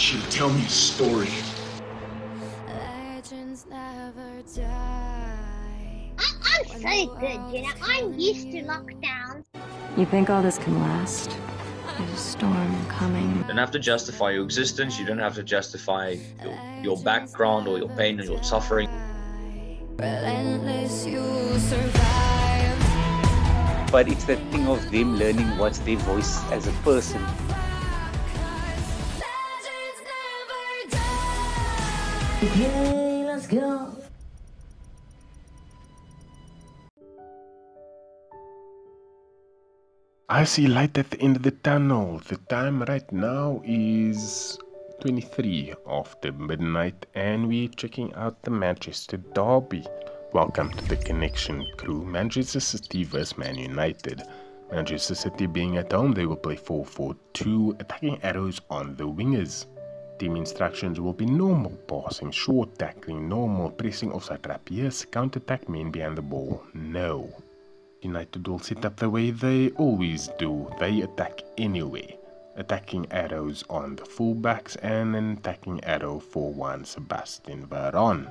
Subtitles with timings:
[0.00, 1.28] want you to tell me a story.
[2.66, 6.12] Legends never die.
[6.18, 7.72] I- I'm so good, you know.
[7.82, 9.44] I'm used to lockdowns.
[9.98, 11.36] You think all this can last?
[11.98, 13.36] There's a storm coming.
[13.36, 14.98] You don't have to justify your existence.
[14.98, 18.88] You don't have to justify your, your background or your pain or your suffering.
[19.98, 21.22] Relentless, you
[21.58, 22.78] survive.
[23.92, 27.20] but it's that thing of them learning what's their voice as a person.
[32.42, 33.92] Okay, let's go.
[40.26, 42.18] I see light at the end of the tunnel.
[42.26, 44.58] The time right now is
[45.02, 49.84] 23 after midnight, and we're checking out the Manchester Derby.
[50.32, 52.06] Welcome to the Connection crew.
[52.06, 54.22] Manchester City vs Man United.
[54.72, 59.04] Manchester City being at home, they will play 4 4 2, attacking arrows on the
[59.04, 59.66] wingers.
[60.20, 65.66] Team instructions will be normal passing, short tackling, normal pressing offside trap, yes, counter attack
[65.66, 67.32] men behind the ball, no.
[68.02, 70.70] United will set up the way they always do.
[70.78, 72.18] They attack anyway,
[72.56, 78.28] attacking arrows on the fullbacks and an attacking arrow for one Sebastian Veron.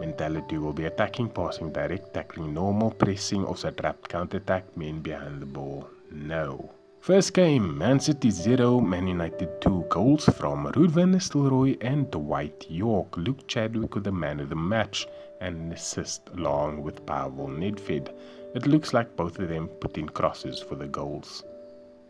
[0.00, 5.40] Mentality will be attacking, passing, direct, tackling, normal, pressing, also trap, counter attack, men behind
[5.40, 5.88] the ball.
[6.10, 6.72] No.
[7.00, 12.66] First game, Man City 0, Man United 2 goals from Ruud van Nistelrooy and Dwight
[12.68, 13.16] Yorke.
[13.16, 15.08] Luke Chadwick with the man of the match
[15.40, 18.12] and an assist along with Pavel Nedved.
[18.54, 21.42] It looks like both of them put in crosses for the goals.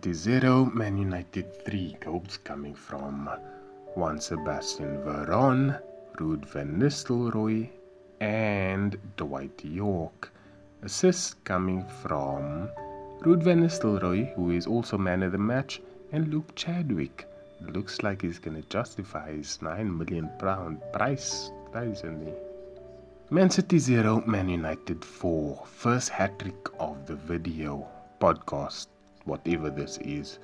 [0.00, 3.30] The 0, Man United 3 goals coming from
[3.94, 5.80] Juan Sebastian Veron,
[6.16, 7.70] Ruud van Nistelrooy
[8.20, 10.32] and Dwight Yorke.
[10.82, 12.68] Assists coming from
[13.24, 17.28] Ruud van Nistelrooy, who is also man of the match, and Luke Chadwick.
[17.60, 22.32] Looks like he's gonna justify his 9 million pound price, doesn't he?
[23.30, 25.62] Man City 0, Man United 4.
[25.66, 27.86] First hat trick of the video,
[28.20, 28.88] podcast,
[29.24, 30.40] whatever this is.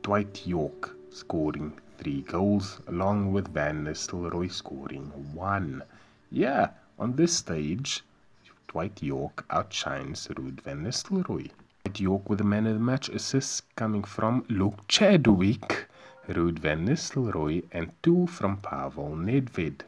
[0.00, 5.82] Dwight Yorke scoring 3 goals, along with Van Nistelrooy scoring 1.
[6.30, 8.02] Yeah, on this stage,
[8.72, 11.50] Dwight Yorke outshines Ruud van Nistelrooy.
[11.82, 15.88] Dwight Yorke with the man of the match assists coming from Luke Chadwick,
[16.28, 19.80] Ruud van Nistelrooy, and 2 from Pavel Nedved.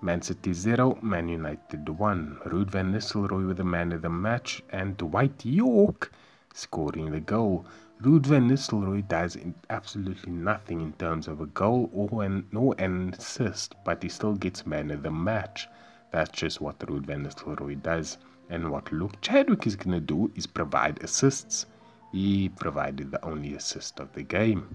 [0.00, 2.38] Man City 0, Man United 1.
[2.44, 6.12] Ruud van Nistelrooy with the man of the match and Dwight Yorke
[6.54, 7.66] scoring the goal.
[8.00, 9.36] Ruud van Nistelrooy does
[9.68, 12.46] absolutely nothing in terms of a goal or an,
[12.78, 15.66] an assist, but he still gets man of the match.
[16.10, 18.18] That's just what Ruud van Nistelrooy does.
[18.50, 21.66] And what Luke Chadwick is going to do is provide assists.
[22.12, 24.74] He provided the only assist of the game.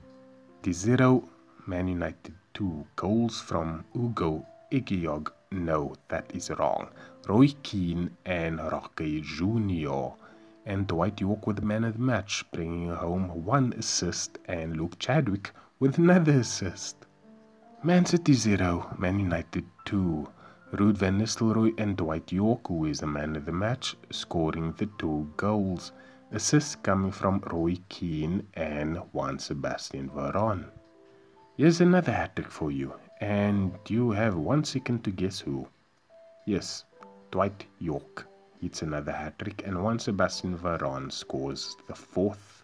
[0.61, 1.27] The 0,
[1.65, 5.31] Man United 2 goals from Ugo Ehiogu.
[5.51, 6.89] No, that is wrong.
[7.27, 10.15] Roy Keane and Roque Jr.
[10.65, 14.97] And Dwight Yorke with the man of the match, bringing home one assist, and Luke
[14.99, 16.95] Chadwick with another assist.
[17.83, 20.27] Man City 0, Man United 2.
[20.73, 24.87] Ruud van Nistelrooy and Dwight Yorke, who is the man of the match, scoring the
[24.97, 25.91] two goals.
[26.31, 30.65] Assists coming from Roy Keane and Juan Sebastian Veron.
[31.57, 32.91] Here's another hat trick for you,
[33.21, 35.67] and you have one second to guess who.
[36.47, 36.85] Yes,
[37.29, 38.25] Dwight Yorke
[38.59, 42.63] hits another hat trick, and Juan Sebastian Veron scores the fourth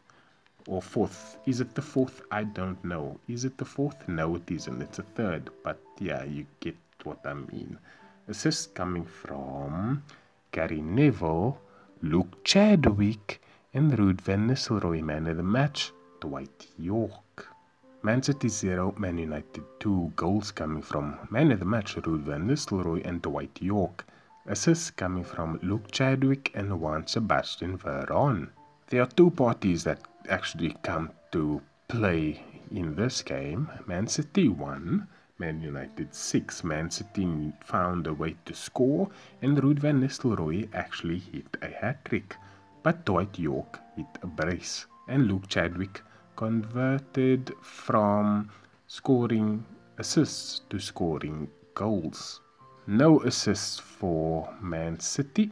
[0.68, 1.38] or fourth.
[1.46, 2.24] Is it the fourth?
[2.32, 3.20] I don't know.
[3.28, 4.08] Is it the fourth?
[4.08, 4.82] No, it isn't.
[4.82, 6.76] It's a third, but yeah, you get
[7.10, 7.80] what I mean.
[8.28, 10.04] Assists coming from
[10.52, 11.60] Gary Neville,
[12.02, 13.42] Luke Chadwick,
[13.74, 17.48] and Ruud van Nistelrooy, man of the match, Dwight Yorke.
[18.04, 20.14] Man City 0, Man United 2.
[20.16, 24.06] Goals coming from man of the match, Ruud van Nistelrooy and Dwight Yorke.
[24.46, 28.50] Assists coming from Luke Chadwick and Juan Sebastian Veron.
[28.88, 33.70] There are two parties that actually come to play in this game.
[33.88, 35.08] Man City 1,
[35.40, 36.64] Man United 6.
[36.66, 39.10] Man City found a way to score,
[39.42, 42.36] and Ruud van Nistelrooy actually hit a hat trick.
[42.84, 46.02] But Dwight Yorke hit a brace, and Luke Chadwick
[46.36, 48.52] converted from
[48.88, 49.66] scoring
[49.98, 52.42] assists to scoring goals.
[52.88, 55.52] No assists for Man City.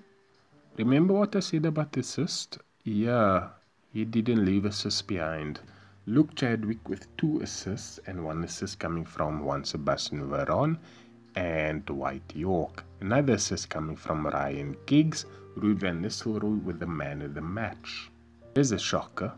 [0.78, 2.58] Remember what I said about assist?
[2.84, 3.50] Yeah,
[3.94, 5.62] he didn't leave assists behind.
[6.10, 10.78] Luke Chadwick with two assists and one assist coming from Juan Sebastian Veron
[11.36, 12.86] and Dwight Yorke.
[13.02, 15.26] Another assist coming from Ryan Giggs,
[15.58, 18.10] Ruud van Nistelrooy with the man of the match.
[18.54, 19.34] There's a shocker.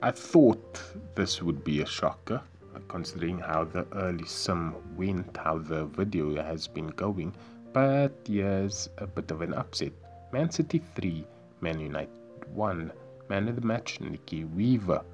[0.00, 0.82] I thought
[1.14, 2.40] this would be a shocker.
[2.74, 7.34] Uh, considering how the early sim went, how the video has been going.
[7.74, 9.92] But here's a bit of an upset.
[10.32, 11.26] Man City 3,
[11.60, 12.08] Man United
[12.54, 12.92] 1.
[13.28, 15.04] Man of the match, Nicky Weaver.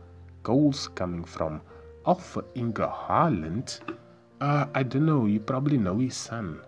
[0.42, 1.60] Goals coming from
[2.06, 3.80] Alpha Inga Haaland.
[4.40, 6.60] Uh, I don't know, you probably know his son.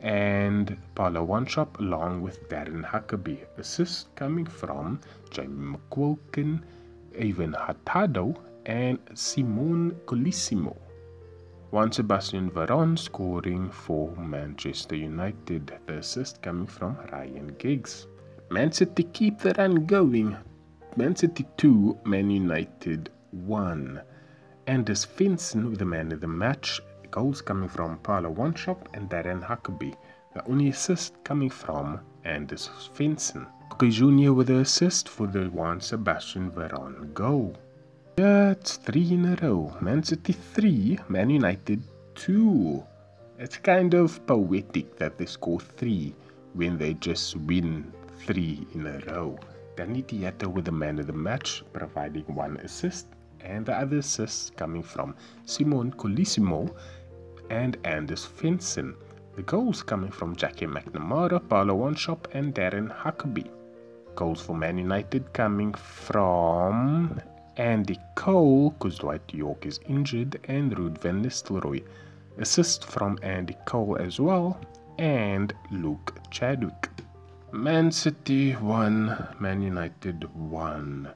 [0.00, 3.38] And Paolo Shop along with Darren Huckerby.
[3.58, 6.62] Assist coming from Jamie McQuilkin,
[7.16, 8.36] Evan Hatado,
[8.66, 10.76] and Simone Colissimo.
[11.70, 15.72] Juan Sebastian Veron scoring for Manchester United.
[15.86, 18.08] The assist coming from Ryan Giggs.
[18.50, 20.36] Man City keep the run going.
[20.94, 24.02] Man City 2, Man United 1.
[24.66, 26.82] Anders Finson with the man of the match.
[27.10, 29.94] Goals coming from Paulo Wanchope and Darren Huckerby.
[30.34, 33.46] The only assist coming from Anders Finson.
[33.70, 34.34] Koke Jr.
[34.34, 37.56] with the assist for the Juan Sebastian Veron goal.
[38.18, 39.74] It's three in a row.
[39.80, 41.82] Man City 3, Man United
[42.16, 42.84] 2.
[43.38, 46.14] It's kind of poetic that they score 3
[46.52, 47.90] when they just win
[48.26, 49.38] 3 in a row.
[49.76, 53.06] Danny Tiatto with the man of the match, providing one assist,
[53.40, 55.14] and the other assists coming from
[55.46, 56.74] Simon Colissimo
[57.50, 58.94] and Anders Finson.
[59.34, 63.50] The goals coming from Jackie McNamara, Paulo Wanchope, and Darren Huckerby.
[64.14, 67.18] Goals for Man United coming from
[67.56, 71.82] Andy Cole, because Dwight Yorke is injured, and Ruud van Nistelrooy.
[72.38, 74.60] Assist from Andy Cole as well,
[74.98, 76.90] and Luke Chadwick.
[77.54, 81.12] Man City 1, Man United 1.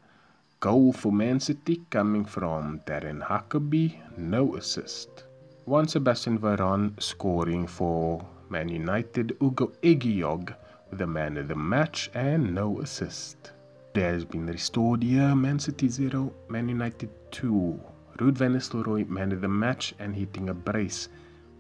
[0.60, 5.24] Goal for Man City coming from Darren Huckerby, no assist.
[5.64, 10.54] Juan Sebastian Veron scoring for Man United, Ugo Ehiogu
[10.90, 13.52] with the man of the match and no assist.
[13.94, 17.80] There has been restored here, Man City 0, Man United 2.
[18.18, 21.08] Ruud van Nistelrooy man of the match and hitting a brace.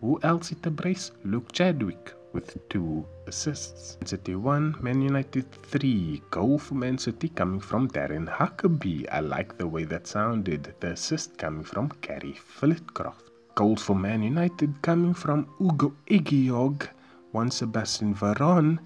[0.02, 1.12] Who else hit a brace?
[1.24, 3.96] Luke Chadwick with two assists.
[3.98, 6.22] Man City 1, Man United 3.
[6.30, 9.06] Goal for Man City coming from Darren Huckerby.
[9.10, 10.74] I like the way that sounded.
[10.80, 13.30] The assist coming from Gary Flitcroft.
[13.54, 16.86] Goals for Man United coming from Ugo Ehiogu,
[17.32, 18.80] Juan Sebastian Veron,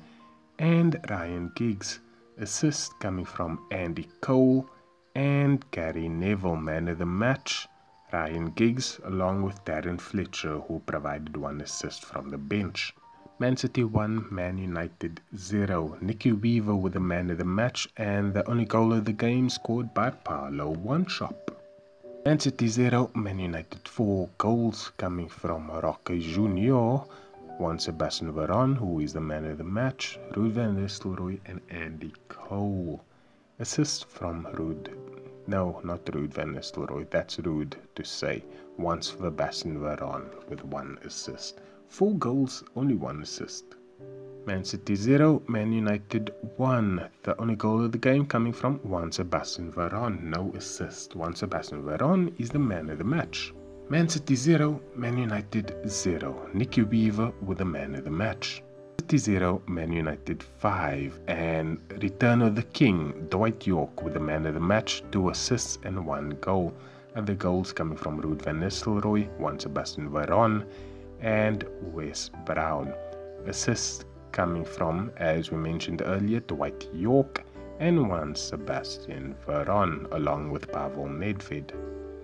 [0.60, 1.98] and Ryan Giggs.
[2.38, 4.70] Assist coming from Andy Cole
[5.16, 7.66] and Gary Neville, man of the match.
[8.12, 12.94] Ryan Giggs, along with Darren Fletcher, who provided one assist from the bench.
[13.40, 15.96] Man City 1, Man United 0.
[16.02, 19.48] Nicky Weaver with the man of the match, and the only goal of the game
[19.48, 21.56] scored by Paulo Wanchope.
[22.26, 27.08] Man City 0, Man United 4 goals coming from Roque Jr.,
[27.58, 32.12] Juan Sebastian Veron, who is the man of the match, Ruud van Nistelrooy, and Andy
[32.28, 33.02] Cole.
[33.58, 34.94] Assist from Ruud.
[35.46, 38.44] No, not Ruud van Nistelrooy, that's rude to say.
[38.76, 41.58] Juan Sebastian Veron with one assist.
[41.90, 43.64] Four goals, only one assist.
[44.46, 47.08] Man City 0, Man United 1.
[47.24, 50.22] The only goal of the game coming from Juan Sebastian Veron.
[50.22, 51.16] No assist.
[51.16, 53.52] Juan Sebastian Veron is the man of the match.
[53.88, 56.48] Man City 0, Man United 0.
[56.54, 58.62] Nicky Weaver with the man of the match.
[59.00, 61.20] City 0, Man United 5.
[61.26, 65.80] And Return of the King, Dwight Yorke with the man of the match, 2 assists
[65.82, 66.72] and 1 goal.
[67.16, 70.64] And the goals coming from Ruud van Nistelrooy, Juan Sebastian Veron,
[71.20, 72.92] and Wes Brown.
[73.46, 77.44] Assists coming from, as we mentioned earlier, Dwight Yorke
[77.78, 81.72] and Juan Sebastian Veron, along with Pavel Nedved.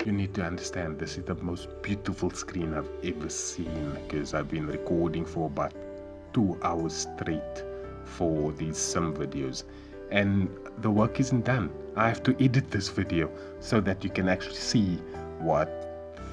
[0.04, 4.48] You need to understand this is the most beautiful screen I've ever seen because I've
[4.48, 5.72] been recording for about
[6.32, 7.64] two hours straight
[8.04, 9.64] for these sim videos
[10.10, 10.48] and
[10.78, 11.70] the work isn't done.
[11.96, 14.96] I have to edit this video so that you can actually see
[15.40, 15.85] what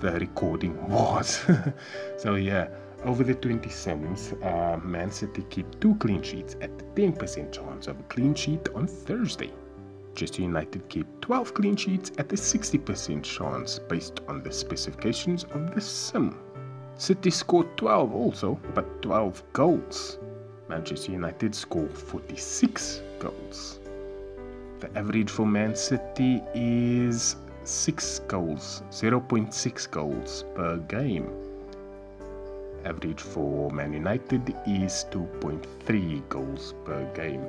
[0.03, 1.45] the recording was.
[2.17, 2.67] so yeah,
[3.05, 7.88] over the 20 sims, uh, Man City keep two clean sheets at the 10% chance
[7.88, 9.51] of a clean sheet on Thursday.
[10.07, 15.74] Manchester United keep 12 clean sheets at a 60% chance based on the specifications of
[15.74, 16.38] the sim.
[16.98, 20.19] City scored 12 also, but 12 goals.
[20.67, 23.79] Manchester United score 46 goals.
[24.81, 31.29] The average for Man City is 6 goals, 0.6 goals per game.
[32.86, 37.46] Average for Man United is 2.3 goals per game.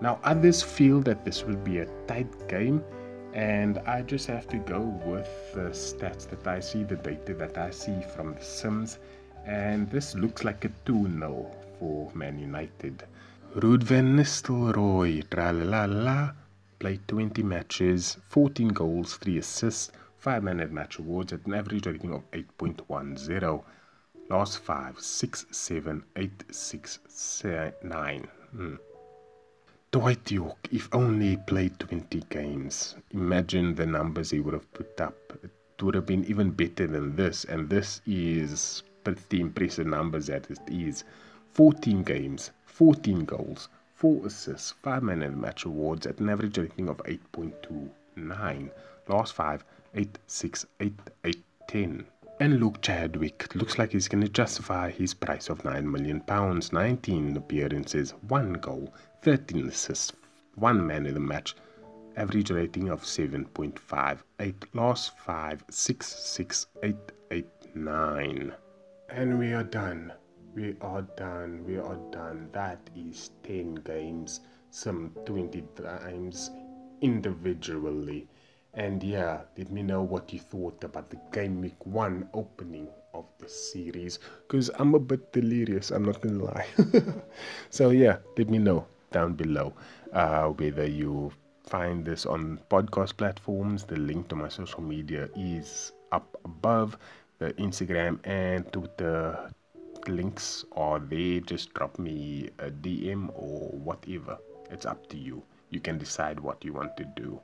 [0.00, 2.84] Now, others feel that this will be a tight game,
[3.32, 7.56] and I just have to go with the stats that I see, the data that
[7.58, 8.98] I see from the Sims,
[9.46, 13.04] and this looks like a 2 0 for Man United.
[13.56, 16.32] Ruud van Nistelrooy, tra la la,
[16.78, 21.86] played 20 matches, 14 goals, 3 assists, 5 man of match awards at an average
[21.86, 23.62] rating of 8.10.
[24.30, 26.98] Last 5, 6, 7, 8, 6,
[27.82, 28.28] 9.
[28.52, 28.74] Hmm.
[29.90, 35.00] Dwight Yorke, if only he played 20 games, imagine the numbers he would have put
[35.00, 35.16] up.
[35.42, 40.50] It would have been even better than this, and this is pretty impressive numbers that
[40.50, 41.04] it is.
[41.52, 46.56] 14 games, 14 goals, 4 assists, 5 man of the match awards at an average
[46.56, 48.70] rating of 8.29.
[49.08, 49.64] Last 5,
[49.96, 52.06] 8, 6, 8, 8, 10.
[52.38, 56.72] And Luke Chadwick looks like he's going to justify his price of 9 million pounds.
[56.72, 60.12] 19 appearances, 1 goal, 13 assists,
[60.54, 61.56] 1 man in the match,
[62.16, 64.54] average rating of 7.58.
[64.74, 66.96] Last 5, 6, 6, 8,
[67.32, 68.52] 8, 9.
[69.08, 70.12] And we are done.
[70.54, 71.64] We are done.
[71.66, 72.48] We are done.
[72.52, 74.40] That is 10 games,
[74.70, 76.50] some 20 times
[77.00, 78.26] individually.
[78.74, 83.26] And yeah, let me know what you thought about the game week one opening of
[83.38, 84.18] the series.
[84.46, 86.66] Because I'm a bit delirious, I'm not gonna lie.
[87.70, 89.72] so yeah, let me know down below
[90.12, 91.32] uh, whether you
[91.66, 93.84] find this on podcast platforms.
[93.84, 96.96] The link to my social media is up above.
[97.38, 99.50] The Instagram and Twitter
[100.06, 101.40] links are there.
[101.40, 104.38] Just drop me a DM or whatever.
[104.70, 105.42] It's up to you.
[105.70, 107.40] You can decide what you want to do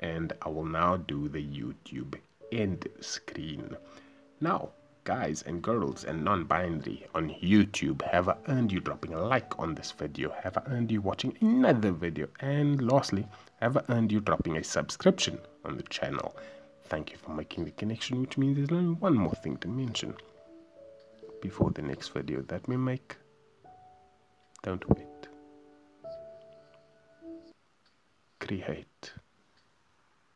[0.00, 2.18] and I will now do the YouTube
[2.52, 3.76] end screen.
[4.40, 4.70] Now,
[5.04, 9.74] guys and girls and non-binary on YouTube, have I earned you dropping a like on
[9.74, 10.34] this video?
[10.42, 12.28] Have I earned you watching another video?
[12.40, 13.26] And lastly,
[13.60, 16.36] have I earned you dropping a subscription on the channel?
[16.84, 20.14] Thank you for making the connection, which means there's only one more thing to mention
[21.46, 23.16] before the next video that we make.
[24.64, 25.22] Don't wait.
[28.40, 29.12] Create.